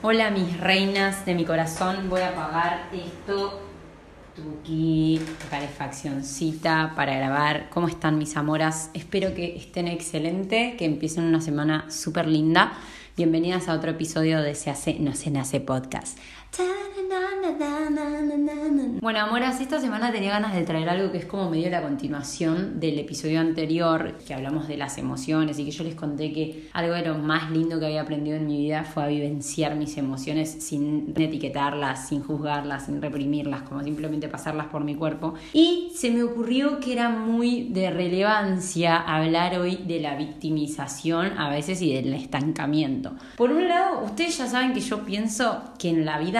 [0.00, 3.60] Hola mis reinas de mi corazón, voy a apagar esto,
[4.36, 7.68] tuki, calefaccioncita para grabar.
[7.70, 8.90] ¿Cómo están mis amoras?
[8.94, 12.74] Espero que estén excelente, que empiecen una semana súper linda.
[13.16, 16.16] Bienvenidas a otro episodio de Se hace, no se nace podcast.
[19.00, 22.80] Bueno, amoras, esta semana tenía ganas de traer algo que es como medio la continuación
[22.80, 26.94] del episodio anterior, que hablamos de las emociones y que yo les conté que algo
[26.94, 30.50] de lo más lindo que había aprendido en mi vida fue a vivenciar mis emociones
[30.60, 35.34] sin etiquetarlas, sin juzgarlas, sin reprimirlas, como simplemente pasarlas por mi cuerpo.
[35.52, 41.48] Y se me ocurrió que era muy de relevancia hablar hoy de la victimización a
[41.50, 43.12] veces y del estancamiento.
[43.36, 46.37] Por un lado, ustedes ya saben que yo pienso que en la vida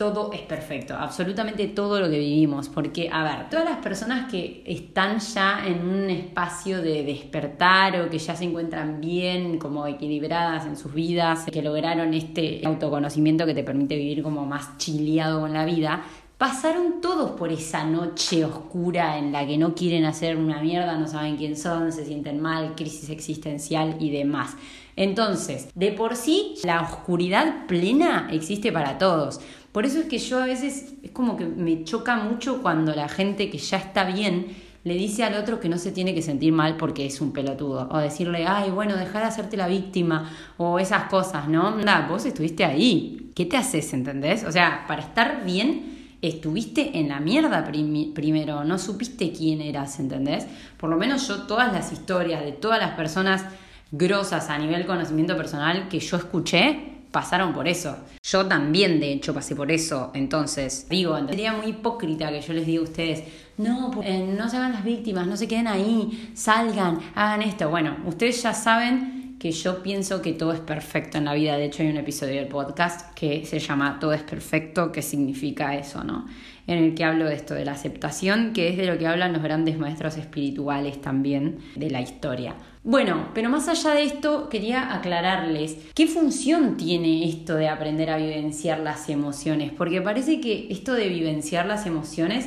[0.00, 4.64] todo es perfecto, absolutamente todo lo que vivimos, porque, a ver, todas las personas que
[4.66, 10.64] están ya en un espacio de despertar o que ya se encuentran bien, como equilibradas
[10.64, 15.52] en sus vidas, que lograron este autoconocimiento que te permite vivir como más chileado con
[15.52, 16.02] la vida,
[16.38, 21.06] pasaron todos por esa noche oscura en la que no quieren hacer una mierda, no
[21.06, 24.56] saben quién son, se sienten mal, crisis existencial y demás.
[25.00, 29.40] Entonces, de por sí, la oscuridad plena existe para todos.
[29.72, 33.08] Por eso es que yo a veces es como que me choca mucho cuando la
[33.08, 34.48] gente que ya está bien
[34.84, 37.88] le dice al otro que no se tiene que sentir mal porque es un pelotudo.
[37.90, 40.30] O decirle, ay, bueno, dejar de hacerte la víctima.
[40.58, 41.76] O esas cosas, ¿no?
[41.76, 43.30] Nada, vos estuviste ahí.
[43.34, 44.44] ¿Qué te haces, entendés?
[44.44, 48.64] O sea, para estar bien, estuviste en la mierda primero.
[48.64, 50.46] No supiste quién eras, ¿entendés?
[50.76, 53.46] Por lo menos yo, todas las historias de todas las personas
[53.90, 57.96] grosas a nivel conocimiento personal que yo escuché, pasaron por eso.
[58.22, 60.10] Yo también, de hecho, pasé por eso.
[60.14, 63.24] Entonces, digo, sería muy hipócrita que yo les diga a ustedes,
[63.58, 67.68] no, eh, no se hagan las víctimas, no se queden ahí, salgan, hagan esto.
[67.68, 71.56] Bueno, ustedes ya saben que yo pienso que todo es perfecto en la vida.
[71.56, 75.74] De hecho, hay un episodio del podcast que se llama Todo es perfecto, ¿qué significa
[75.74, 76.26] eso, no?
[76.66, 79.32] En el que hablo de esto, de la aceptación, que es de lo que hablan
[79.32, 82.54] los grandes maestros espirituales también de la historia.
[82.84, 88.18] Bueno, pero más allá de esto, quería aclararles qué función tiene esto de aprender a
[88.18, 92.46] vivenciar las emociones, porque parece que esto de vivenciar las emociones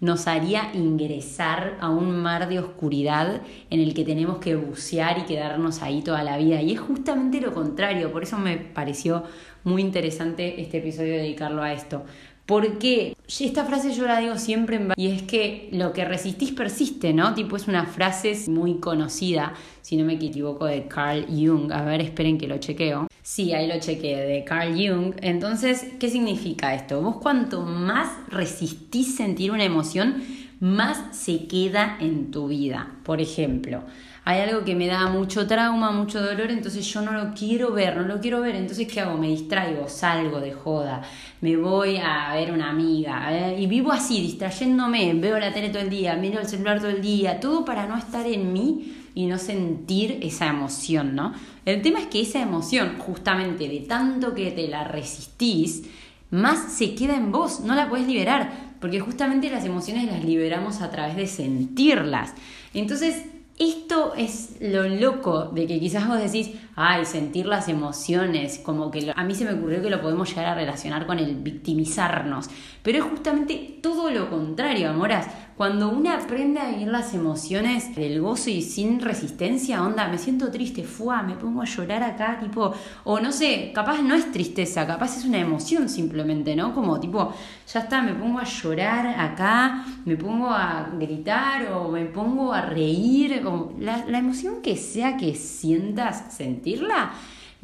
[0.00, 5.22] nos haría ingresar a un mar de oscuridad en el que tenemos que bucear y
[5.22, 6.60] quedarnos ahí toda la vida.
[6.60, 9.24] Y es justamente lo contrario, por eso me pareció
[9.62, 12.04] muy interesante este episodio dedicarlo a esto.
[12.46, 17.34] Porque esta frase yo la digo siempre y es que lo que resistís persiste, ¿no?
[17.34, 21.72] Tipo es una frase muy conocida, si no me equivoco, de Carl Jung.
[21.72, 23.06] A ver, esperen que lo chequeo.
[23.22, 25.14] Sí, ahí lo chequeé, de Carl Jung.
[25.22, 27.00] Entonces, ¿qué significa esto?
[27.00, 30.22] Vos cuanto más resistís sentir una emoción,
[30.60, 32.96] más se queda en tu vida.
[33.04, 33.84] Por ejemplo,
[34.26, 37.96] hay algo que me da mucho trauma, mucho dolor, entonces yo no lo quiero ver,
[37.96, 39.18] no lo quiero ver, entonces ¿qué hago?
[39.18, 41.02] Me distraigo, salgo de joda,
[41.42, 45.90] me voy a ver una amiga y vivo así, distrayéndome, veo la tele todo el
[45.90, 49.36] día, miro el celular todo el día, todo para no estar en mí y no
[49.36, 51.34] sentir esa emoción, ¿no?
[51.66, 55.84] El tema es que esa emoción, justamente de tanto que te la resistís,
[56.30, 60.80] más se queda en vos, no la puedes liberar, porque justamente las emociones las liberamos
[60.80, 62.32] a través de sentirlas.
[62.72, 63.22] Entonces,
[63.58, 69.12] esto es lo loco de que quizás vos decís, ay, sentir las emociones, como que
[69.14, 72.50] a mí se me ocurrió que lo podemos llegar a relacionar con el victimizarnos,
[72.82, 75.28] pero es justamente todo lo contrario, amoras.
[75.56, 80.50] Cuando uno aprende a vivir las emociones del gozo y sin resistencia, onda, me siento
[80.50, 84.84] triste, fuá, me pongo a llorar acá, tipo, o no sé, capaz no es tristeza,
[84.84, 86.74] capaz es una emoción simplemente, ¿no?
[86.74, 87.32] Como tipo,
[87.72, 92.62] ya está, me pongo a llorar acá, me pongo a gritar o me pongo a
[92.62, 97.12] reír, o la, la emoción que sea que sientas, sentirla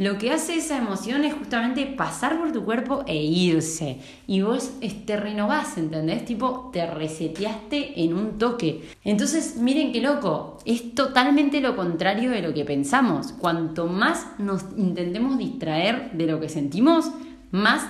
[0.01, 3.99] lo que hace esa emoción es justamente pasar por tu cuerpo e irse.
[4.27, 4.73] Y vos
[5.05, 6.25] te renovás, ¿entendés?
[6.25, 8.89] Tipo, te reseteaste en un toque.
[9.05, 10.57] Entonces, miren qué loco.
[10.65, 13.33] Es totalmente lo contrario de lo que pensamos.
[13.33, 17.11] Cuanto más nos intentemos distraer de lo que sentimos,
[17.51, 17.87] más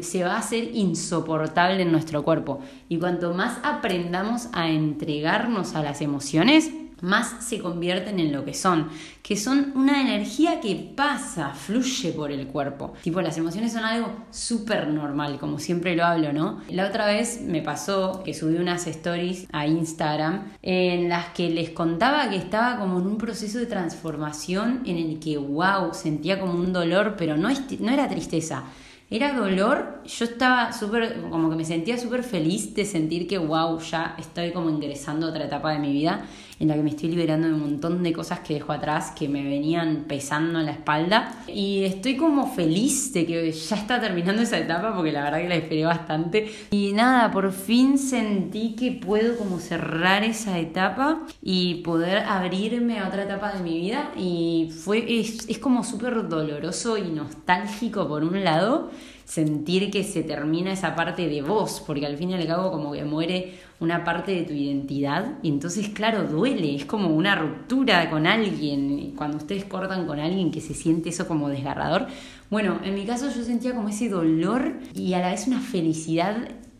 [0.00, 2.58] se va a hacer insoportable en nuestro cuerpo.
[2.88, 6.72] Y cuanto más aprendamos a entregarnos a las emociones,
[7.04, 8.88] más se convierten en lo que son,
[9.22, 12.94] que son una energía que pasa, fluye por el cuerpo.
[13.02, 16.62] Tipo, las emociones son algo súper normal, como siempre lo hablo, ¿no?
[16.68, 21.70] La otra vez me pasó que subí unas stories a Instagram en las que les
[21.70, 26.54] contaba que estaba como en un proceso de transformación en el que, wow, sentía como
[26.54, 28.64] un dolor, pero no, no era tristeza
[29.10, 33.78] era dolor, yo estaba súper, como que me sentía súper feliz de sentir que, wow,
[33.80, 36.24] ya estoy como ingresando a otra etapa de mi vida
[36.60, 39.28] en la que me estoy liberando de un montón de cosas que dejo atrás, que
[39.28, 41.34] me venían pesando en la espalda.
[41.48, 45.48] Y estoy como feliz de que ya está terminando esa etapa, porque la verdad que
[45.48, 46.50] la esperé bastante.
[46.70, 53.08] Y nada, por fin sentí que puedo como cerrar esa etapa y poder abrirme a
[53.08, 54.12] otra etapa de mi vida.
[54.16, 58.90] Y fue, es, es como súper doloroso y nostálgico por un lado
[59.24, 62.92] sentir que se termina esa parte de vos, porque al fin y al cabo como
[62.92, 68.10] que muere una parte de tu identidad y entonces claro, duele, es como una ruptura
[68.10, 72.06] con alguien, cuando ustedes cortan con alguien que se siente eso como desgarrador.
[72.50, 76.36] Bueno, en mi caso yo sentía como ese dolor y a la vez una felicidad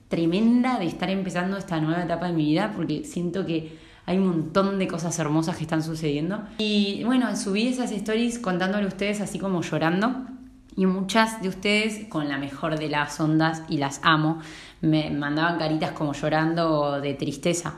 [0.09, 4.29] tremenda de estar empezando esta nueva etapa de mi vida porque siento que hay un
[4.29, 6.43] montón de cosas hermosas que están sucediendo.
[6.59, 10.27] Y bueno, subí esas stories contándole a ustedes así como llorando
[10.77, 14.41] y muchas de ustedes, con la mejor de las ondas, y las amo,
[14.81, 17.75] me mandaban caritas como llorando de tristeza.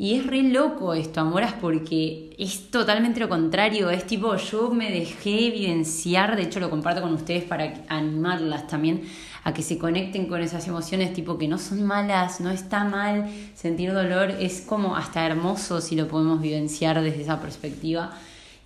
[0.00, 3.90] Y es re loco esto, Amoras, porque es totalmente lo contrario.
[3.90, 9.02] Es tipo, yo me dejé evidenciar, de hecho lo comparto con ustedes para animarlas también
[9.42, 13.28] a que se conecten con esas emociones, tipo que no son malas, no está mal
[13.56, 18.12] sentir dolor, es como hasta hermoso si lo podemos vivenciar desde esa perspectiva.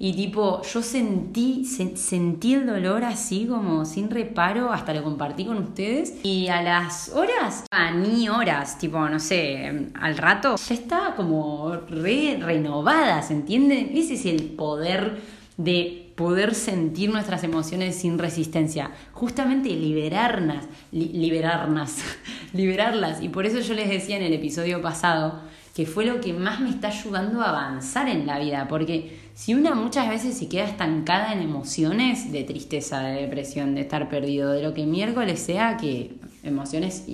[0.05, 5.59] Y tipo, yo sentí, sentí el dolor así como sin reparo, hasta lo compartí con
[5.59, 6.15] ustedes.
[6.25, 11.77] Y a las horas, a ni horas, tipo, no sé, al rato, ya estaba como
[11.89, 13.93] re renovada, ¿se entiende?
[13.95, 15.21] Ese es el poder
[15.57, 18.91] de poder sentir nuestras emociones sin resistencia.
[19.13, 21.93] Justamente liberarnos, liberarnos,
[22.53, 23.23] liberarlas.
[23.23, 26.61] Y por eso yo les decía en el episodio pasado que fue lo que más
[26.61, 30.65] me está ayudando a avanzar en la vida, porque si una muchas veces se queda
[30.65, 35.79] estancada en emociones de tristeza, de depresión, de estar perdido, de lo que miércoles sea,
[35.79, 37.05] que emociones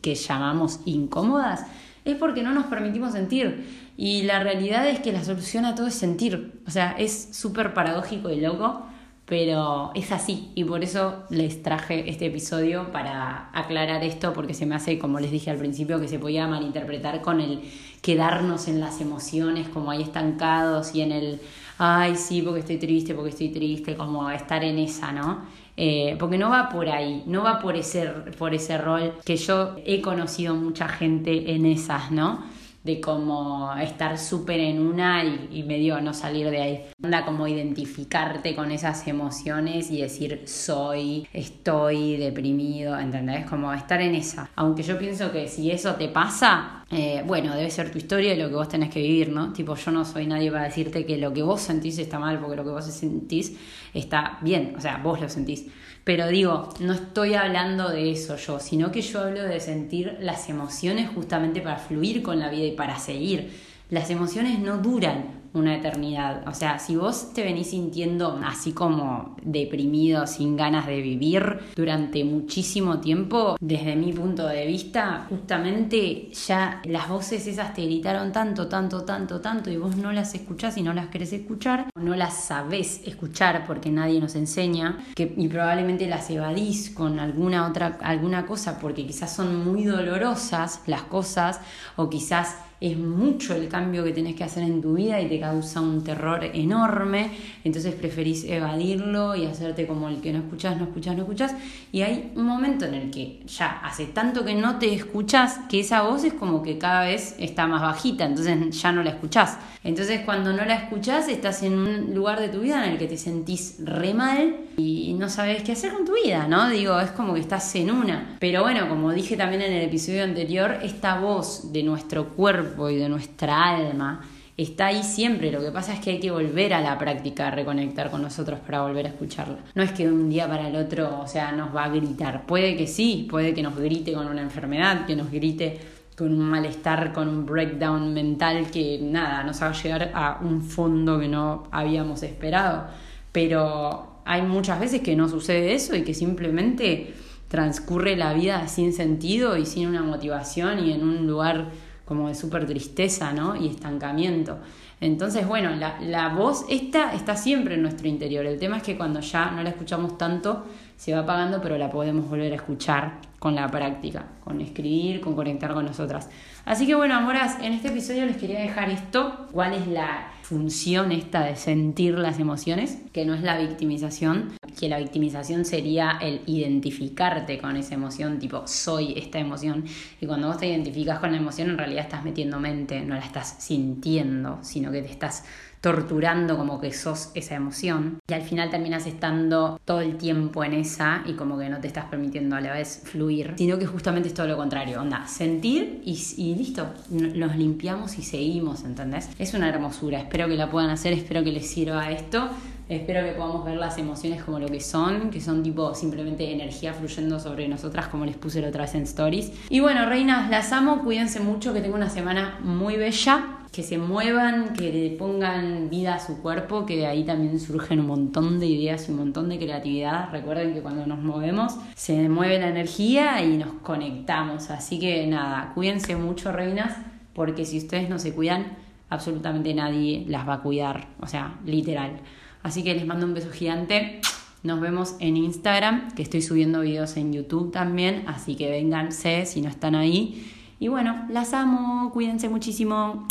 [0.00, 1.66] que llamamos incómodas,
[2.04, 3.66] es porque no nos permitimos sentir.
[3.96, 6.60] Y la realidad es que la solución a todo es sentir.
[6.66, 8.86] O sea, es súper paradójico y loco,
[9.26, 14.66] pero es así y por eso les traje este episodio para aclarar esto porque se
[14.66, 17.60] me hace, como les dije al principio, que se podía malinterpretar con el
[18.06, 21.40] quedarnos en las emociones como ahí estancados y en el,
[21.76, 25.42] ay sí, porque estoy triste, porque estoy triste, como estar en esa, ¿no?
[25.76, 28.06] Eh, porque no va por ahí, no va por ese,
[28.38, 32.44] por ese rol que yo he conocido mucha gente en esas, ¿no?
[32.86, 36.84] De como estar súper en una y, medio no salir de ahí.
[37.02, 43.44] Anda como identificarte con esas emociones y decir soy, estoy deprimido, ¿entendés?
[43.46, 44.48] Como estar en esa.
[44.54, 48.36] Aunque yo pienso que si eso te pasa, eh, bueno, debe ser tu historia y
[48.38, 49.52] lo que vos tenés que vivir, ¿no?
[49.52, 52.54] Tipo, yo no soy nadie para decirte que lo que vos sentís está mal porque
[52.54, 53.56] lo que vos sentís
[53.92, 55.66] está bien, o sea, vos lo sentís.
[56.06, 60.48] Pero digo, no estoy hablando de eso yo, sino que yo hablo de sentir las
[60.48, 63.50] emociones justamente para fluir con la vida y para seguir.
[63.90, 66.46] Las emociones no duran, una eternidad.
[66.46, 72.24] O sea, si vos te venís sintiendo así como deprimido, sin ganas de vivir durante
[72.24, 78.68] muchísimo tiempo, desde mi punto de vista, justamente ya las voces esas te gritaron tanto,
[78.68, 82.44] tanto, tanto, tanto y vos no las escuchás y no las querés escuchar, no las
[82.44, 88.78] sabés escuchar porque nadie nos enseña, y probablemente las evadís con alguna otra, alguna cosa
[88.78, 91.60] porque quizás son muy dolorosas las cosas
[91.96, 95.40] o quizás es mucho el cambio que tenés que hacer en tu vida y te
[95.46, 97.30] causa un terror enorme,
[97.64, 101.54] entonces preferís evadirlo y hacerte como el que no escuchás, no escuchás, no escuchás,
[101.92, 105.80] y hay un momento en el que ya hace tanto que no te escuchás que
[105.80, 109.58] esa voz es como que cada vez está más bajita, entonces ya no la escuchás.
[109.84, 113.06] Entonces cuando no la escuchás estás en un lugar de tu vida en el que
[113.06, 116.68] te sentís re mal y no sabes qué hacer con tu vida, ¿no?
[116.68, 118.36] Digo, es como que estás en una.
[118.40, 122.96] Pero bueno, como dije también en el episodio anterior, esta voz de nuestro cuerpo, y
[122.96, 124.22] de nuestra alma
[124.56, 125.52] está ahí siempre.
[125.52, 128.60] Lo que pasa es que hay que volver a la práctica, a reconectar con nosotros
[128.60, 129.58] para volver a escucharla.
[129.74, 132.46] No es que de un día para el otro, o sea, nos va a gritar.
[132.46, 135.78] Puede que sí, puede que nos grite con una enfermedad, que nos grite
[136.16, 141.18] con un malestar, con un breakdown mental que nada, nos haga llegar a un fondo
[141.18, 142.86] que no habíamos esperado.
[143.32, 147.14] Pero hay muchas veces que no sucede eso y que simplemente
[147.48, 151.70] transcurre la vida sin sentido y sin una motivación y en un lugar
[152.06, 153.56] como de súper tristeza, ¿no?
[153.56, 154.58] Y estancamiento.
[155.00, 158.46] Entonces, bueno, la, la, voz esta está siempre en nuestro interior.
[158.46, 160.64] El tema es que cuando ya no la escuchamos tanto,
[160.96, 165.34] se va apagando, pero la podemos volver a escuchar con la práctica, con escribir, con
[165.34, 166.30] conectar con nosotras.
[166.64, 171.12] Así que bueno, amoras, en este episodio les quería dejar esto, cuál es la función
[171.12, 176.42] esta de sentir las emociones, que no es la victimización, que la victimización sería el
[176.46, 179.84] identificarte con esa emoción, tipo, soy esta emoción.
[180.20, 183.24] Y cuando vos te identificas con la emoción, en realidad estás metiendo mente, no la
[183.24, 185.44] estás sintiendo, sino que te estás
[185.80, 190.72] torturando como que sos esa emoción y al final terminas estando todo el tiempo en
[190.72, 194.28] esa y como que no te estás permitiendo a la vez fluir, sino que justamente
[194.28, 199.28] es todo lo contrario, onda, sentir y, y listo, nos limpiamos y seguimos, ¿entendés?
[199.38, 202.50] Es una hermosura, espero que la puedan hacer, espero que les sirva esto.
[202.88, 206.94] Espero que podamos ver las emociones como lo que son, que son tipo simplemente energía
[206.94, 209.52] fluyendo sobre nosotras, como les puse la otra vez en stories.
[209.68, 213.98] Y bueno, reinas, las amo, cuídense mucho, que tengo una semana muy bella que se
[213.98, 218.58] muevan, que le pongan vida a su cuerpo, que de ahí también surgen un montón
[218.60, 220.30] de ideas y un montón de creatividad.
[220.30, 224.70] Recuerden que cuando nos movemos se mueve la energía y nos conectamos.
[224.70, 226.96] Así que nada, cuídense mucho, reinas,
[227.34, 228.78] porque si ustedes no se cuidan,
[229.10, 231.08] absolutamente nadie las va a cuidar.
[231.20, 232.20] O sea, literal.
[232.66, 234.20] Así que les mando un beso gigante.
[234.64, 239.60] Nos vemos en Instagram, que estoy subiendo videos en YouTube también, así que vénganse si
[239.60, 240.52] no están ahí.
[240.80, 243.28] Y bueno, las amo, cuídense muchísimo.